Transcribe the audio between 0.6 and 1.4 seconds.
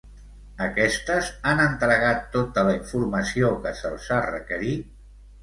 Aquestes